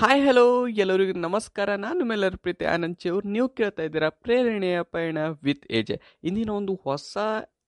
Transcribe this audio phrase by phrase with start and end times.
[0.00, 0.44] Hi hello
[0.82, 1.70] ಎಲ್ಲರಿಗೂ ನಮಸ್ಕಾರ.
[1.84, 5.96] ನಾನು ನಿಮ್ಮೆಲ್ಲರ ಪ್ರೀತಿ ಆನಂದ್ ಅವ್ರು ನೀವು ಕೇಳ್ತಾ ಇದ್ದೀರಾ ಪ್ರೇರಣೆಯ ಪಯಣ ವಿತ್ ಏಜೆ
[6.28, 7.16] ಇಂದಿನ ಒಂದು ಹೊಸ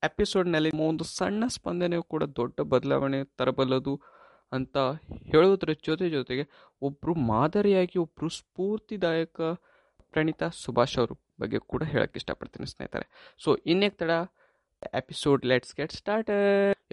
[0.08, 3.94] ಎಪಿಸೋಡ್ನಲ್ಲಿ ಒಂದು ಸಣ್ಣ ಸ್ಪಂದನೆ ಕೂಡ ದೊಡ್ಡ ಬದಲಾವಣೆ ತರಬಲ್ಲದು
[4.52, 4.76] ಅಂತ
[5.32, 6.44] ಹೇಳೋದ್ರ ಜೊತೆ ಜೊತೆಗೆ
[6.82, 9.40] ಒಬ್ಬರು ಮಾದರಿಯಾಗಿ ಒಬ್ಬರು ಸ್ಫೂರ್ತಿದಾಯಕ
[10.14, 13.06] ಪ್ರಣೀತಾ ಸುಭಾಷ್ ಅವರು ಬಗ್ಗೆ ಕೂಡ ಹೇಳಕ್ಕೆ ಇಷ್ಟಪಡ್ತೀನಿ ಸ್ನೇಹಿತರೆ.
[13.44, 14.16] ಸೊ ಇನ್ನೇಕ್ ತಡ
[15.00, 16.32] ಎಪಿಸೋಡ್ ಲೆಟ್ಸ್ ಗೆಟ್ ಸ್ಟಾರ್ಟ್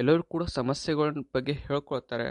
[0.03, 2.27] ಎಲ್ಲರೂ ಕೂಡ ಸಮಸ್ಯೆಗಳ ಬಗ್ಗೆ ಹೇಳ್ಕೊಳ್ತಾರೆ,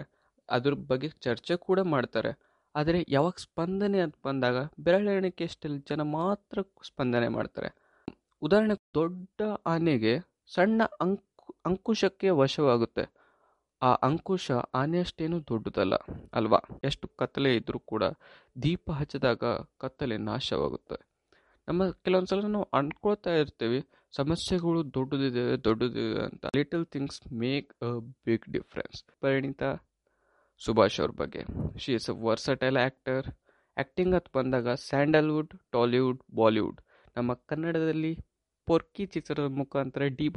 [0.49, 2.33] ಅದ್ರ ಬಗ್ಗೆ ಚರ್ಚೆ ಕೂಡ ಮಾಡ್ತಾರೆ.
[2.79, 6.59] ಆದರೆ ಯಾವಾಗ ಸ್ಪಂದನೆ ಅಂತ ಬಂದಾಗ ಬೆರಳೆಣಿಕೆ ಎಷ್ಟೆಲ್ಲ ಜನ ಮಾತ್ರ
[6.89, 7.71] ಸ್ಪಂದನೆ ಮಾಡ್ತಾರೆ.
[8.43, 10.13] ಉದಾಹರಣೆ, ದೊಡ್ಡ ಆನೆಗೆ
[10.55, 11.25] ಸಣ್ಣ ಅಂಕು,
[11.67, 13.05] ಅಂಕುಶಕ್ಕೆ ವಶವಾಗುತ್ತೆ.
[13.83, 15.95] ಆ ಅಂಕುಶ ಆನೆಯಷ್ಟೇನು ದೊಡ್ಡದಲ್ಲ,
[16.35, 16.61] ಅಲ್ವಾ?
[16.85, 18.05] ಎಷ್ಟು ಕತ್ತಲೆ ಇದ್ರೂ ಕೂಡ
[18.63, 19.43] ದೀಪ ಹಚ್ಚಿದಾಗ
[19.83, 20.99] ಕತ್ತಲೆ ನಾಶವಾಗುತ್ತೆ.
[21.69, 23.81] ನಮ್ಮ ಕೆಲವೊಂದು ಸಲ ನಾವು ಅನ್ಕೊಳ್ತಾ ಇರ್ತೀವಿ,
[24.13, 26.45] ಸಮಸ್ಯೆಗಳು ದೊಡ್ಡದಿದೆ ದೊಡ್ಡದಿದೆ ಅಂತ.
[26.57, 27.91] Little things make a
[28.27, 29.63] big difference Parinitha
[30.61, 31.43] Subhash ಅವ್ರ ಬಗ್ಗೆ.
[31.79, 33.27] She is a versatile actor
[33.77, 36.81] acting ಅಂತ ಬಂದಾಗ ಸ್ಯಾಂಡಲ್ವುಡ್, ಟಾಲಿವುಡ್, ಬಾಲಿವುಡ್.
[37.17, 38.19] ನಮ್ಮ ಕನ್ನಡದಲ್ಲಿ
[38.67, 40.29] ಪೊರ್ಕಿ ಚಿತ್ರದ ಮುಖಾಂತರ ಡಿ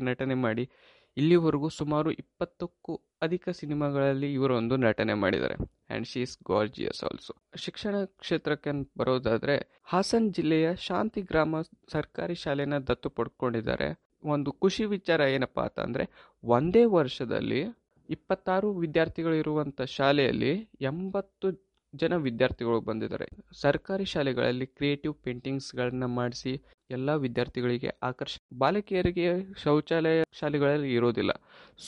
[0.00, 0.70] ನಟನೆ ಮಾಡಿ,
[1.16, 5.56] ಇಲ್ಲಿವರೆಗೂ ಸುಮಾರು ಇಪ್ಪತ್ತಕ್ಕೂ ಅಧಿಕ ಸಿನಿಮಾಗಳಲ್ಲಿ ಇವರೊಂದು ನಟನೆ ಮಾಡಿದ್ದಾರೆ.
[5.90, 13.10] And she is gorgeous also ಶಿಕ್ಷಣ ಕ್ಷೇತ್ರಕ್ಕೆ ಬರೋದಾದರೆ, ಹಾಸನ್ ಜಿಲ್ಲೆಯ ಶಾಂತಿ ಗ್ರಾಮ ಸರ್ಕಾರಿ ಶಾಲೆನ ದತ್ತು
[13.10, 13.88] ಪಡ್ಕೊಂಡಿದ್ದಾರೆ.
[14.24, 16.04] ಒಂದು ಖುಷಿ ವಿಚಾರ ಏನಪ್ಪಾ ಅಂತಂದರೆ
[16.44, 17.81] ಒಂದೇ ವರ್ಷದಲ್ಲಿ
[18.14, 20.52] ಇಪ್ಪತ್ತಾರು ವಿದ್ಯಾರ್ಥಿಗಳು ಇರುವಂಥ ಶಾಲೆಯಲ್ಲಿ
[20.90, 21.48] ಎಂಬತ್ತು
[21.94, 23.26] ಜನ ವಿದ್ಯಾರ್ಥಿಗಳು ಬಂದಿದ್ದಾರೆ.
[23.62, 26.52] ಸರ್ಕಾರಿ ಶಾಲೆಗಳಲ್ಲಿ ಕ್ರಿಯೇಟಿವ್ ಪೇಂಟಿಂಗ್ಸ್ಗಳನ್ನ ಮಾಡಿಸಿ
[26.90, 29.26] ಎಲ್ಲ ವಿದ್ಯಾರ್ಥಿಗಳಿಗೆ ಆಕರ್ಷ, ಬಾಲಕಿಯರಿಗೆ
[29.64, 31.32] ಶೌಚಾಲಯ ಶಾಲೆಗಳಲ್ಲಿ ಇರೋದಿಲ್ಲ.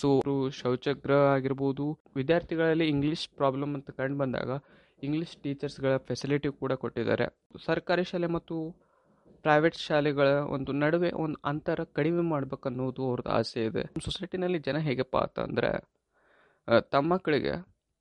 [0.00, 0.08] ಸೊ
[0.60, 1.86] ಶೌಚಗೃಹ ಆಗಿರ್ಬೋದು,
[2.16, 4.50] ವಿದ್ಯಾರ್ಥಿಗಳಲ್ಲಿ ಇಂಗ್ಲಿಷ್ ಪ್ರಾಬ್ಲಮ್ ಅಂತ ಕಂಡು ಬಂದಾಗ
[5.02, 7.26] ಇಂಗ್ಲಿಷ್ ಟೀಚರ್ಸ್ಗಳ ಫೆಸಿಲಿಟಿ ಕೂಡ ಕೊಟ್ಟಿದ್ದಾರೆ.
[7.66, 8.56] ಸರ್ಕಾರಿ ಶಾಲೆ ಮತ್ತು
[9.44, 13.82] ಪ್ರೈವೇಟ್ ಶಾಲೆಗಳ ಒಂದು ನಡುವೆ ಒಂದು ಅಂತರ ಕಡಿಮೆ ಮಾಡಬೇಕನ್ನೋದು ಅವ್ರದ್ದು ಆಸೆ ಇದೆ.
[14.06, 15.70] ಸೊಸೈಟಿನಲ್ಲಿ ಜನ ಹೇಗಪ್ಪ ಅಂತಂದರೆ
[16.92, 17.54] ತಮ್ಮ ಮಕ್ಕಳಿಗೆ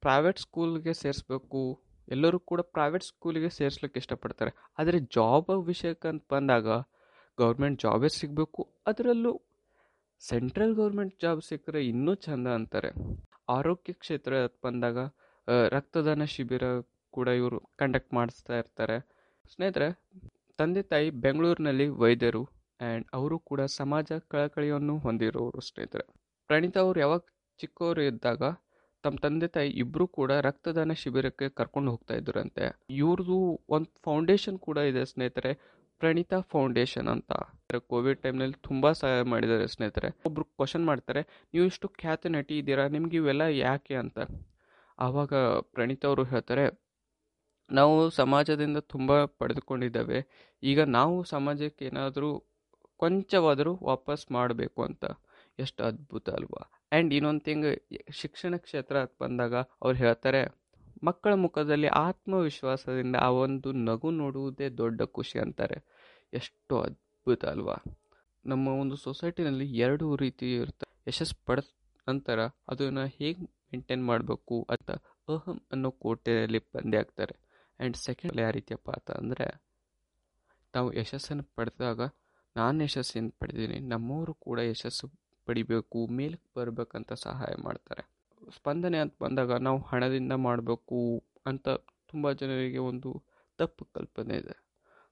[0.04, 1.62] ಪ್ರೈವೇಟ್ ಸ್ಕೂಲ್ಗೆ ಸೇರಿಸ್ಬೇಕು.
[2.08, 4.52] ಎಲ್ಲರೂ ಕೂಡ ಪ್ರೈವೇಟ್ ಸ್ಕೂಲಿಗೆ ಸೇರಿಸ್ಲಿಕ್ಕೆ ಇಷ್ಟಪಡ್ತಾರೆ.
[4.80, 6.68] ಆದರೆ ಜಾಬ್ ವಿಷಯಕ್ಕೆ ಅಂತ ಬಂದಾಗ
[7.38, 8.62] ಗೌರ್ಮೆಂಟ್ ಜಾಬೇ ಸಿಗಬೇಕು.
[8.88, 9.34] ಅದರಲ್ಲೂ
[10.22, 12.92] ಸೆಂಟ್ರಲ್ ಗೌರ್ಮೆಂಟ್ ಜಾಬ್ ಸಿಕ್ಕರೆ ಇನ್ನೂ ಚಂದ ಅಂತಾರೆ.
[13.50, 14.34] ಆರೋಗ್ಯ ಕ್ಷೇತ್ರ
[14.66, 14.98] ಬಂದಾಗ
[15.76, 16.66] ರಕ್ತದಾನ ಶಿಬಿರ
[17.14, 18.98] ಕೂಡ ಇವರು ಕಂಡಕ್ಟ್ ಮಾಡಿಸ್ತಾ ಇರ್ತಾರೆ.
[19.54, 19.88] ಸ್ನೇಹಿತರೆ,
[20.60, 22.44] ತಂದೆ ತಾಯಿ ಬೆಂಗಳೂರಿನಲ್ಲಿ ವೈದ್ಯರು
[22.80, 26.06] ಆ್ಯಂಡ್ ಅವರು ಕೂಡ ಸಮಾಜ ಕಳಕಳಿಯನ್ನು ಹೊಂದಿರೋರು ಸ್ನೇಹಿತರೆ.
[26.50, 27.24] ಪ್ರಣೀತಾ ಅವರು ಯಾವಾಗ
[27.60, 28.44] ಚಿಕ್ಕವರು ಇದ್ದಾಗ
[29.04, 33.38] ತಮ್ಮ ತಂದೆ ತಾಯಿ ಇಬ್ಬರು ಕೂಡ ರಕ್ತದಾನ ಶಿಬಿರಕ್ಕೆ ಕರ್ಕೊಂಡು ಹೋಗ್ತಾ ಇದ್ದರಂತೆ ಇವ್ರದ್ದು
[33.70, 35.52] ಒಂದು ಫೌಂಡೇಶನ್ ಕೂಡ ಇದೆ ಸ್ನೇಹಿತರೆ,
[36.02, 37.32] ಪ್ರಣೀತಾ ಫೌಂಡೇಶನ್ ಅಂತ.
[37.90, 40.10] ಕೋವಿಡ್ ಟೈಮ್ನಲ್ಲಿ ತುಂಬ ಸಹಾಯ ಮಾಡಿದ್ದಾರೆ ಸ್ನೇಹಿತರೆ.
[40.26, 41.22] ಒಬ್ರು ಕ್ವಶನ್ ಮಾಡ್ತಾರೆ,
[41.54, 42.86] ನೀವು ಇಷ್ಟು ಖ್ಯಾತ ನಟಿ ಇದ್ದೀರಾ?
[42.88, 43.96] ನಿಮ್ಗೆ ಇವೆಲ್ಲ ಯಾಕೆ?
[43.96, 44.18] ಅಂತ.
[45.00, 45.34] ಆವಾಗ
[45.76, 46.66] ಪ್ರಣೀತಾ ಅವರು ಹೇಳ್ತಾರೆ,
[47.70, 50.20] ನಾವು ಸಮಾಜದಿಂದ ತುಂಬ ಪಡೆದುಕೊಂಡಿದ್ದೇವೆ.
[50.64, 52.32] ಈಗ ನಾವು ಸಮಾಜಕ್ಕೆ ಏನಾದರೂ
[52.98, 55.06] ಕೊಂಚವಾದರೂ ವಾಪಸ್ ಮಾಡಬೇಕು ಅಂತ.
[55.60, 56.62] ಎಷ್ಟು ಅದ್ಭುತ ಅಲ್ವಾ?
[56.94, 57.68] ಆ್ಯಂಡ್ ಇನ್ನೊಂದು ಥಿಂಗ್
[58.22, 60.42] ಶಿಕ್ಷಣ ಕ್ಷೇತ್ರ ಬಂದಾಗ ಅವ್ರು ಹೇಳ್ತಾರೆ,
[61.04, 65.78] ಮಕ್ಕಳ ಮುಖದಲ್ಲಿ ಆತ್ಮವಿಶ್ವಾಸದಿಂದ ಆ ಒಂದು ನಗು ನೋಡುವುದೇ ದೊಡ್ಡ ಖುಷಿ ಅಂತಾರೆ.
[66.34, 67.78] ಎಷ್ಟು ಅದ್ಭುತ ಅಲ್ವಾ?
[68.46, 70.88] ನಮ್ಮ ಒಂದು ಸೊಸೈಟಿನಲ್ಲಿ ಎರಡು ರೀತಿ ಇರುತ್ತೆ.
[71.08, 71.68] ಯಶಸ್ಸು ಪಡೆದ
[72.08, 72.40] ನಂತರ
[72.70, 74.90] ಅದನ್ನು ಹೇಗೆ ಮೇಂಟೈನ್ ಮಾಡಬೇಕು ಅಂತ
[75.30, 77.36] ಅಹಂ ಅನ್ನೋ ಕೋಟೆಯಲ್ಲಿ ಬಂದೇ ಆಗ್ತಾರೆ.
[77.80, 79.48] ಆ್ಯಂಡ್ ಸೆಕೆಂಡ್ ಯಾವ ರೀತಿಯಪ್ಪ ಅಂತ ಅಂದರೆ,
[80.74, 82.02] ನಾವು ಯಶಸ್ಸನ್ನು ಪಡೆದಾಗ
[82.56, 85.08] ನಾನು ಯಶಸ್ಸನ್ನು ಪಡೆದೀನಿ ನಮ್ಮವರು ಕೂಡ ಯಶಸ್ಸು
[85.48, 88.04] ಪಡಿಬೇಕು, ಮೇಲಕ್ಕೆ ಬರಬೇಕಂತ ಸಹಾಯ ಮಾಡ್ತಾರೆ.
[88.56, 91.00] ಸ್ಪಂದನೆ ಅಂತ ಬಂದಾಗ ನಾವು ಹಣದಿಂದ ಮಾಡಬೇಕು
[91.46, 91.70] ಅಂತ
[92.10, 93.12] ತುಂಬ ಜನರಿಗೆ ಒಂದು
[93.60, 94.56] ತಪ್ಪು ಕಲ್ಪನೆ ಇದೆ.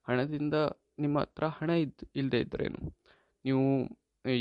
[0.07, 0.53] ಹಣದಿಂದ
[0.99, 2.81] ನಿಮ್ಮ ಹತ್ರ ಹಣ ಇದ್ದು ಇಲ್ಲದೆ ಇದ್ದರೇನು
[3.45, 3.65] ನೀವು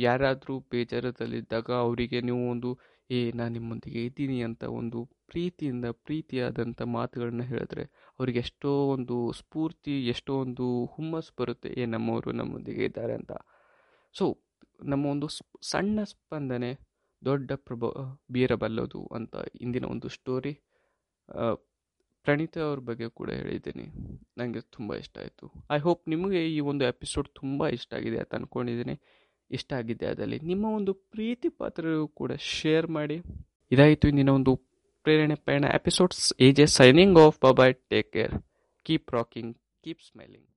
[0.01, 2.71] ಯಾರಾದರೂ ಬೇಜಾರದಲ್ಲಿದ್ದಾಗ ಅವರಿಗೆ ನೀವು ಒಂದು,
[3.11, 7.85] ಏ, ನಾನು ನಿಮ್ಮೊಂದಿಗೆ ಇದ್ದೀನಿ ಅಂತ ಒಂದು ಪ್ರೀತಿಯಿಂದ ಪ್ರೀತಿಯಾದಂಥ ಮಾತುಗಳನ್ನ ಹೇಳಿದ್ರೆ
[8.19, 13.33] ಅವ್ರಿಗೆ ಎಷ್ಟೋ ಒಂದು ಸ್ಫೂರ್ತಿ, ಎಷ್ಟೋ ಒಂದು ಹುಮ್ಮಸ್ ಬರುತ್ತೆ, ಏ, ನಮ್ಮವರು ನಮ್ಮೊಂದಿಗೆ ಇದ್ದಾರೆ ಅಂತ.
[14.15, 14.27] ಸೊ
[14.91, 15.29] ನಮ್ಮ ಒಂದು
[15.71, 16.71] ಸಣ್ಣ ಸ್ಪಂದನೆ,
[17.23, 17.85] ದೊಡ್ಡ ಪ್ರಭ
[18.35, 20.53] ಬೀರಬಲ್ಲದು ಅಂತ ಇಂದಿನ ಒಂದು ಸ್ಟೋರಿ
[22.27, 23.85] ಪ್ರಣೀತಾ ಅವ್ರ ಬಗ್ಗೆ ಕೂಡ ಹೇಳಿದ್ದೀನಿ.
[24.39, 25.47] ನನಗೆ ತುಂಬ ಇಷ್ಟ ಆಯಿತು.
[25.77, 28.97] ಐ ಹೋಪ್ ನಿಮಗೆ ಈ ಒಂದು ಎಪಿಸೋಡ್ ತುಂಬ ಇಷ್ಟ ಆಗಿದೆ ಅಂತ ಅಂದ್ಕೊಂಡಿದ್ದೀನಿ
[29.51, 33.17] ಇಷ್ಟ ಆಗಿದೆ ಅದರಲ್ಲಿ ನಿಮ್ಮ ಒಂದು ಪ್ರೀತಿ ಪಾತ್ರರು ಕೂಡ ಶೇರ್ ಮಾಡಿ.
[33.75, 34.53] ಇದಾಯಿತು ಇಂದಿನ ಒಂದು
[35.05, 38.35] ಪ್ರೇರಣೆ ಪಯಣ episodes age signing off bye take care
[38.87, 39.53] keep rocking
[39.85, 40.47] keep smiling